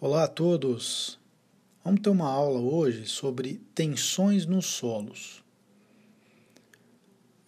[0.00, 1.18] Olá a todos!
[1.82, 5.42] Vamos ter uma aula hoje sobre tensões nos solos.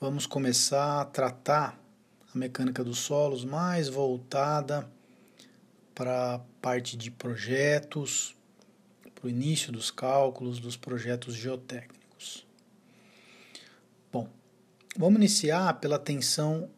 [0.00, 1.80] Vamos começar a tratar
[2.34, 4.90] a mecânica dos solos mais voltada
[5.94, 8.34] para a parte de projetos,
[9.14, 12.44] para o início dos cálculos dos projetos geotécnicos.
[14.12, 14.28] Bom,
[14.96, 16.68] vamos iniciar pela tensão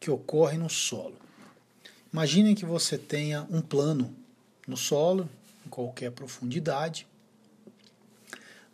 [0.00, 1.27] que ocorre no solo.
[2.12, 4.14] Imaginem que você tenha um plano
[4.66, 5.28] no solo,
[5.66, 7.06] em qualquer profundidade.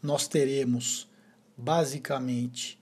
[0.02, 1.08] Nós teremos
[1.56, 2.78] basicamente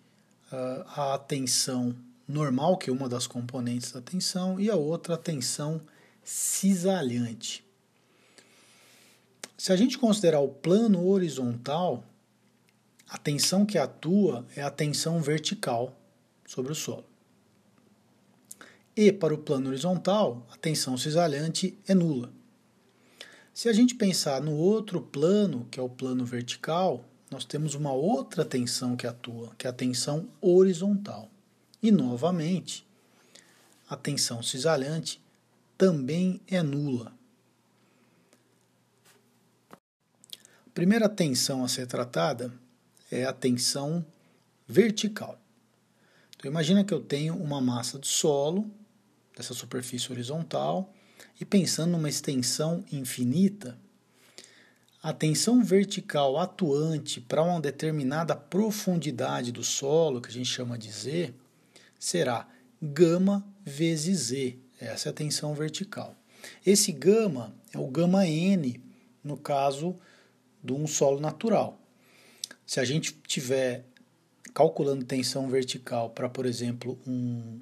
[0.51, 1.97] ah, a tensão
[2.29, 5.81] normal, que é uma das componentes da tensão, e a outra a tensão
[6.23, 7.65] cisalhante.
[9.57, 12.05] Se a gente considerar o plano horizontal,
[13.09, 15.97] a tensão que atua é a tensão vertical
[16.47, 17.12] sobre o solo.
[18.97, 22.31] E para o plano horizontal, a tensão cisalhante é nula.
[23.55, 27.93] Se a gente pensar no outro plano, que é o plano vertical, nós temos uma
[27.93, 31.31] outra tensão que atua, que é a tensão horizontal.
[31.83, 32.87] E novamente,
[33.89, 35.23] a tensão cisalhante
[35.79, 37.15] também é nula.
[39.71, 42.53] A primeira tensão a ser tratada
[43.11, 44.05] é a tensão
[44.67, 45.39] vertical.
[46.37, 48.71] Então imagina que eu tenho uma massa de solo
[49.37, 50.93] dessa superfície horizontal
[51.41, 53.79] e pensando numa extensão infinita,
[55.03, 60.93] a tensão vertical atuante para uma determinada profundidade do solo, que a gente chama de
[60.93, 61.35] Z,
[61.99, 62.49] será
[62.81, 64.59] gama vezes Z.
[64.81, 66.15] Essa é a tensão vertical.
[66.65, 68.81] Esse gama é o gama N,
[69.25, 69.97] no caso
[70.63, 71.81] de um solo natural.
[72.65, 73.85] Se a gente tiver
[74.55, 77.61] calculando tensão vertical para, por exemplo, um,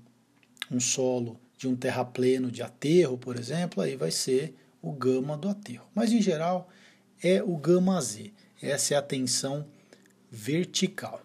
[0.70, 5.46] um solo de um terrapleno de aterro, por exemplo, aí vai ser o gama do
[5.46, 5.86] aterro.
[5.94, 6.70] Mas em geral
[7.22, 8.32] é o gama Z.
[8.62, 9.66] Essa é a tensão
[10.30, 11.20] vertical.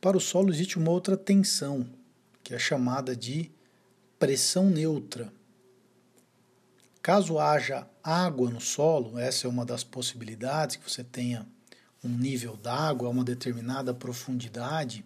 [0.00, 1.86] Para o solo existe uma outra tensão,
[2.42, 3.50] que é chamada de
[4.18, 5.30] pressão neutra.
[7.02, 11.46] Caso haja água no solo, essa é uma das possibilidades que você tenha
[12.02, 15.04] um nível d'água a uma determinada profundidade,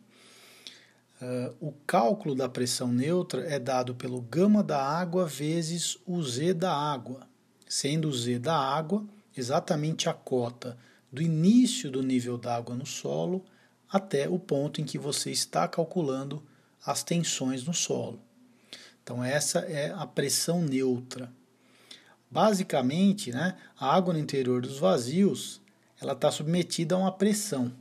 [1.23, 6.53] Uh, o cálculo da pressão neutra é dado pelo gama da água vezes o Z
[6.53, 7.29] da água,
[7.69, 9.07] sendo o Z da água
[9.37, 10.77] exatamente a cota
[11.13, 13.45] do início do nível d'água no solo
[13.89, 16.43] até o ponto em que você está calculando
[16.85, 18.21] as tensões no solo.
[19.01, 21.33] Então, essa é a pressão neutra.
[22.29, 25.63] Basicamente, né, a água no interior dos vazios
[26.01, 27.73] ela está submetida a uma pressão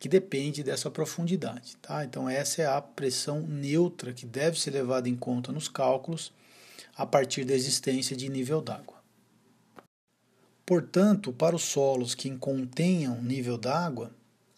[0.00, 1.76] que depende dessa profundidade.
[1.76, 2.02] Tá?
[2.02, 6.32] Então, essa é a pressão neutra que deve ser levada em conta nos cálculos
[6.96, 8.98] a partir da existência de nível d'água.
[10.64, 14.10] Portanto, para os solos que contenham nível d'água,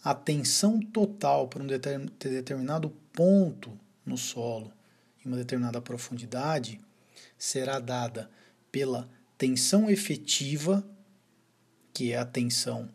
[0.04, 3.76] a tensão total para um determinado ponto
[4.06, 4.72] no solo,
[5.24, 6.80] em uma determinada profundidade,
[7.36, 8.30] será dada
[8.70, 10.86] pela tensão efetiva,
[11.92, 12.88] que é a tensão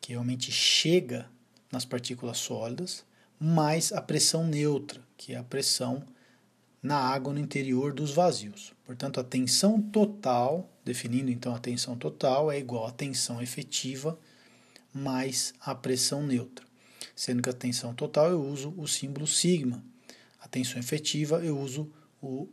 [0.00, 1.30] que realmente chega
[1.70, 3.04] nas partículas sólidas,
[3.38, 6.04] mais a pressão neutra, que é a pressão
[6.82, 8.72] na água no interior dos vazios.
[8.84, 14.18] Portanto, a tensão total, definindo então a tensão total, é igual à tensão efetiva
[14.92, 16.66] mais a pressão neutra.
[17.14, 19.84] Sendo que a tensão total eu uso o símbolo sigma,
[20.40, 22.48] a tensão efetiva eu uso o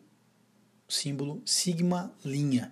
[0.87, 2.71] símbolo sigma linha.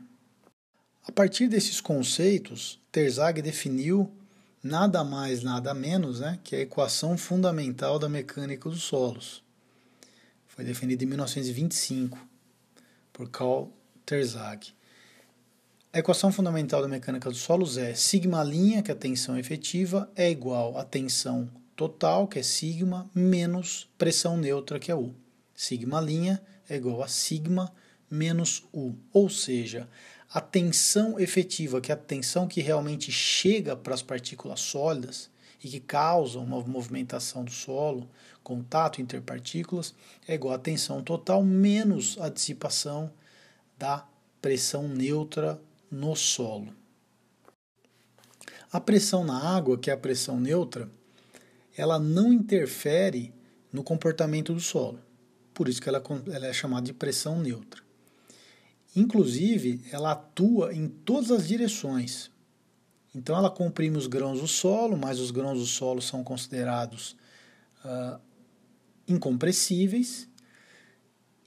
[1.07, 4.11] A partir desses conceitos, Terzag definiu
[4.65, 9.43] nada mais, nada menos né, que a equação fundamental da mecânica dos solos.
[10.47, 12.17] Foi definida em 1925
[13.13, 13.69] por Carl
[14.03, 14.73] Terzag.
[15.93, 20.09] A equação fundamental da mecânica dos solos é sigma linha, que é a tensão efetiva,
[20.15, 25.13] é igual a tensão total, que é sigma, menos pressão neutra, que é U.
[25.53, 27.71] Sigma linha é igual a sigma
[28.09, 28.95] menos U.
[29.13, 29.87] Ou seja,
[30.35, 35.29] a tensão efetiva, que é a tensão que realmente chega para as partículas sólidas
[35.63, 38.05] e que causa uma movimentação do solo,
[38.43, 39.95] contato interpartículas,
[40.27, 43.09] é igual à tensão total menos a dissipação
[43.79, 44.05] da
[44.41, 45.57] pressão neutra
[45.89, 46.75] no solo.
[48.69, 50.89] A pressão na água, que é a pressão neutra,
[51.77, 53.33] ela não interfere
[53.71, 54.99] no comportamento do solo.
[55.53, 57.84] Por isso que ela, ela é chamada de pressão neutra.
[58.95, 62.31] Inclusive, ela atua em todas as direções.
[63.13, 67.15] Então, ela comprime os grãos do solo, mas os grãos do solo são considerados
[67.83, 68.19] uh,
[69.07, 70.27] incompressíveis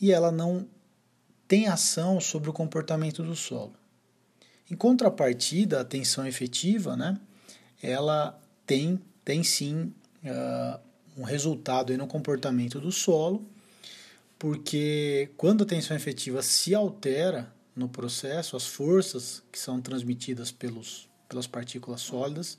[0.00, 0.66] e ela não
[1.46, 3.74] tem ação sobre o comportamento do solo.
[4.70, 7.18] Em contrapartida, a tensão efetiva, né,
[7.82, 9.92] ela tem, tem sim
[10.22, 10.80] uh,
[11.16, 13.46] um resultado no comportamento do solo,
[14.38, 21.08] porque quando a tensão efetiva se altera no processo, as forças que são transmitidas pelos,
[21.28, 22.58] pelas partículas sólidas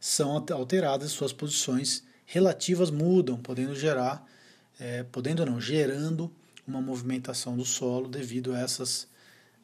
[0.00, 4.26] são alteradas, suas posições relativas mudam, podendo gerar,
[4.78, 6.30] é, podendo não, gerando
[6.66, 9.06] uma movimentação do solo devido a essas,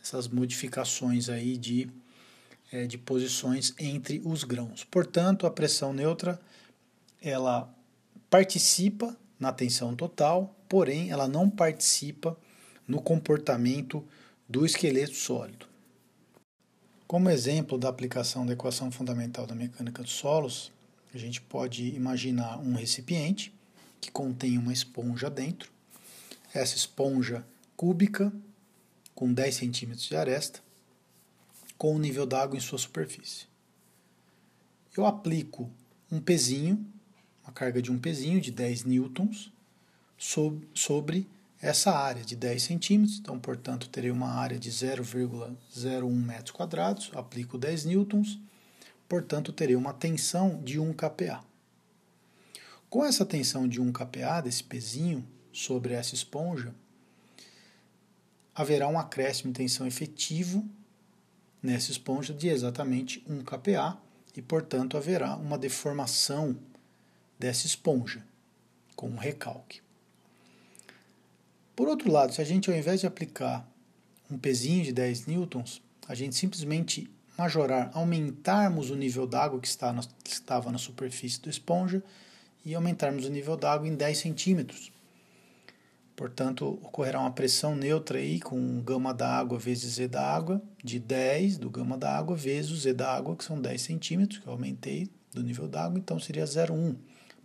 [0.03, 1.91] essas modificações aí de,
[2.71, 4.85] é, de posições entre os grãos.
[4.85, 6.41] Portanto, a pressão neutra
[7.21, 7.73] ela
[8.29, 12.39] participa na tensão total, porém ela não participa
[12.87, 14.07] no comportamento
[14.49, 15.67] do esqueleto sólido.
[17.09, 20.71] Como exemplo da aplicação da equação fundamental da mecânica dos solos,
[21.13, 23.53] a gente pode imaginar um recipiente
[24.01, 25.73] que contém uma esponja dentro.
[26.55, 27.45] Essa esponja
[27.77, 28.33] cúbica,
[29.13, 30.61] com 10 centímetros de aresta,
[31.77, 33.47] com o nível d'água em sua superfície.
[34.97, 35.69] Eu aplico
[36.13, 36.87] um pezinho,
[37.43, 39.53] uma carga de um pezinho de 10 newtons,
[40.75, 41.27] sobre
[41.63, 47.57] essa área de 10 centímetros, então, portanto, terei uma área de 0,01 metros quadrados, aplico
[47.57, 48.39] 10 newtons,
[49.09, 51.43] portanto, terei uma tensão de 1 kPa.
[52.91, 56.75] Com essa tensão de 1 kPa, desse pezinho sobre essa esponja,
[58.55, 60.69] haverá um acréscimo de tensão efetivo
[61.63, 63.99] nessa esponja de exatamente 1 kPa
[64.37, 66.57] e, portanto, haverá uma deformação
[67.39, 68.23] dessa esponja
[68.95, 69.81] com um recalque.
[71.75, 73.67] Por outro lado, se a gente ao invés de aplicar
[74.31, 79.69] um pezinho de 10 newtons, a gente simplesmente majorar, aumentarmos o nível d'água que,
[80.25, 82.03] que estava na superfície da esponja
[82.65, 84.93] e aumentarmos o nível d'água em 10 centímetros.
[86.15, 90.99] Portanto, ocorrerá uma pressão neutra aí com gama da água vezes Z da água, de
[90.99, 94.47] 10 do gama da água vezes o Z da água, que são 10 centímetros, que
[94.47, 96.95] eu aumentei do nível d'água, então seria 0,1.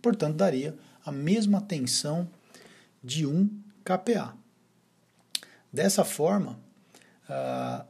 [0.02, 0.76] Portanto, daria
[1.06, 2.28] a mesma tensão
[3.02, 3.48] de 1
[3.86, 4.36] KPA.
[5.72, 6.58] Dessa forma,
[7.28, 7.86] uh,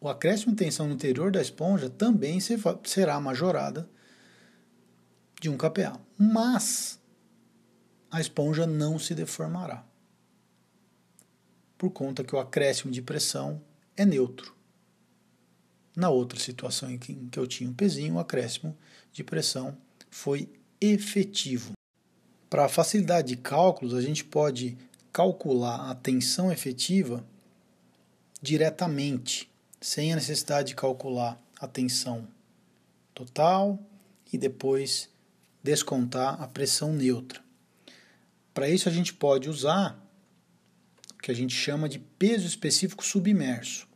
[0.00, 2.38] o acréscimo de tensão no interior da esponja também
[2.84, 3.88] será majorada
[5.38, 6.98] de 1 kPa, mas
[8.10, 9.84] a esponja não se deformará,
[11.76, 13.62] por conta que o acréscimo de pressão
[13.96, 14.56] é neutro.
[15.94, 18.76] Na outra situação em que, em que eu tinha um pezinho, o acréscimo
[19.12, 19.76] de pressão
[20.10, 20.48] foi
[20.80, 21.72] efetivo.
[22.48, 24.78] Para facilidade de cálculos, a gente pode
[25.12, 27.24] calcular a tensão efetiva
[28.40, 29.50] diretamente,
[29.80, 32.26] sem a necessidade de calcular a tensão
[33.14, 33.78] total
[34.32, 35.08] e depois
[35.62, 37.40] descontar a pressão neutra.
[38.54, 39.98] Para isso a gente pode usar
[41.14, 43.86] o que a gente chama de peso específico submerso,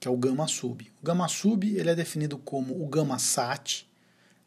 [0.00, 0.90] que é o gama sub.
[1.00, 3.88] O gama sub ele é definido como o gama sat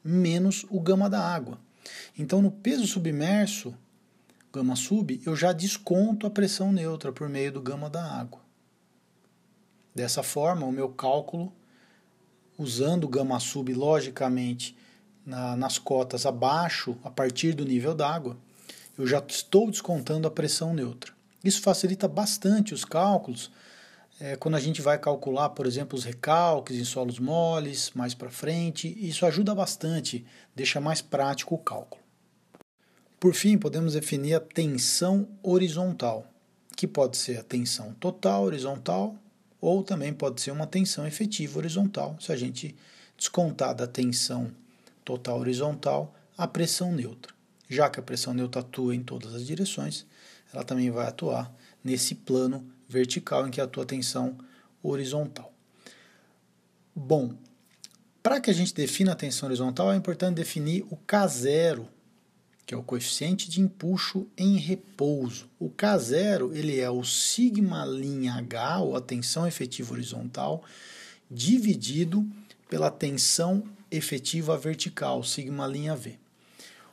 [0.03, 1.59] menos o gama da água.
[2.17, 3.73] Então no peso submerso
[4.51, 8.41] gama sub, eu já desconto a pressão neutra por meio do gama da água.
[9.95, 11.53] Dessa forma, o meu cálculo,
[12.57, 14.77] usando o gama sub logicamente
[15.25, 18.37] na, nas cotas abaixo, a partir do nível d'água,
[18.97, 21.13] eu já estou descontando a pressão neutra.
[21.43, 23.51] Isso facilita bastante os cálculos
[24.19, 28.29] é, quando a gente vai calcular, por exemplo, os recalques em solos moles mais para
[28.29, 28.95] frente.
[28.99, 32.00] Isso ajuda bastante, deixa mais prático o cálculo.
[33.21, 36.25] Por fim, podemos definir a tensão horizontal,
[36.75, 39.15] que pode ser a tensão total horizontal
[39.61, 42.75] ou também pode ser uma tensão efetiva horizontal, se a gente
[43.15, 44.51] descontar da tensão
[45.05, 47.31] total horizontal a pressão neutra.
[47.69, 50.03] Já que a pressão neutra atua em todas as direções,
[50.51, 54.35] ela também vai atuar nesse plano vertical em que atua a tensão
[54.81, 55.53] horizontal.
[56.95, 57.35] Bom,
[58.23, 61.85] para que a gente defina a tensão horizontal, é importante definir o K0
[62.71, 65.49] que é o coeficiente de empuxo em repouso.
[65.59, 70.63] O K0 ele é o sigma linha H, ou a tensão efetiva horizontal,
[71.29, 72.25] dividido
[72.69, 73.61] pela tensão
[73.91, 76.17] efetiva vertical, sigma linha V.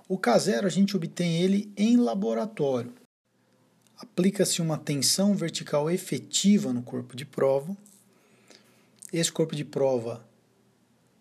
[0.08, 2.92] O K0 a gente obtém ele em laboratório.
[3.98, 7.76] Aplica-se uma tensão vertical efetiva no corpo de prova.
[9.12, 10.26] Esse corpo de prova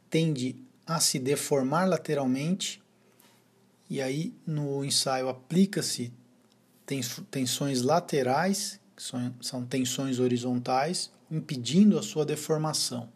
[0.09, 2.81] tende a se deformar lateralmente
[3.89, 6.11] e aí no ensaio aplica-se
[7.29, 13.09] tensões laterais, que são, são tensões horizontais, impedindo a sua deformação.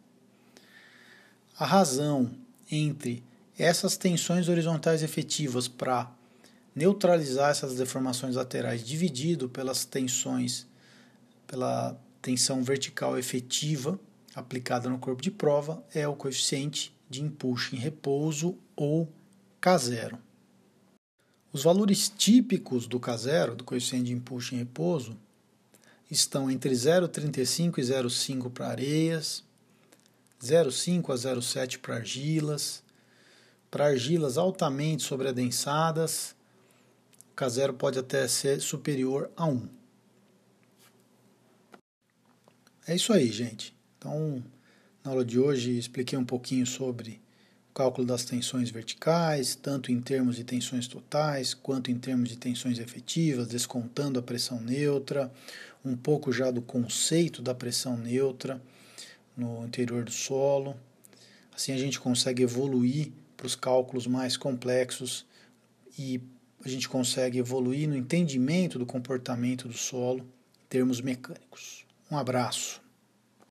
[1.57, 2.31] A razão
[2.69, 3.23] entre
[3.57, 6.11] essas tensões horizontais efetivas para
[6.75, 10.67] neutralizar essas deformações laterais dividido pelas tensões
[11.45, 13.99] pela tensão vertical efetiva
[14.33, 19.11] aplicada no corpo de prova é o coeficiente de empuxo em repouso ou
[19.61, 20.17] K0.
[21.53, 25.17] Os valores típicos do K0, do coeficiente de empuxo em repouso,
[26.09, 29.43] estão entre 0,35 e 0,5 para areias,
[30.41, 32.81] 0,5 a 0,7 para argilas,
[33.69, 36.35] para argilas altamente sobreadensadas,
[37.31, 39.67] o K0 pode até ser superior a 1.
[42.87, 43.75] É isso aí, gente.
[43.97, 44.43] Então,
[45.03, 47.21] na aula de hoje expliquei um pouquinho sobre
[47.81, 52.77] cálculo das tensões verticais, tanto em termos de tensões totais quanto em termos de tensões
[52.77, 55.31] efetivas, descontando a pressão neutra,
[55.83, 58.61] um pouco já do conceito da pressão neutra
[59.35, 60.75] no interior do solo.
[61.55, 65.25] Assim a gente consegue evoluir para os cálculos mais complexos
[65.97, 66.21] e
[66.63, 71.83] a gente consegue evoluir no entendimento do comportamento do solo em termos mecânicos.
[72.11, 72.80] Um abraço.